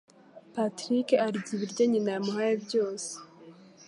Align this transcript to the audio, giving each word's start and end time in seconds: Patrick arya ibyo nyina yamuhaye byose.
Patrick 0.53 1.07
arya 1.25 1.55
ibyo 1.65 1.83
nyina 1.91 2.09
yamuhaye 2.15 2.53
byose. 2.65 3.11